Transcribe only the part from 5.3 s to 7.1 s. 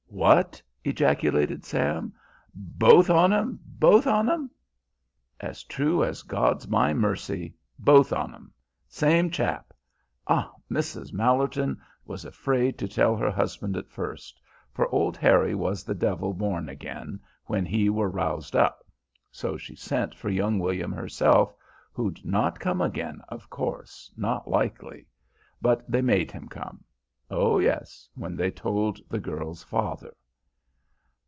"As true as God's my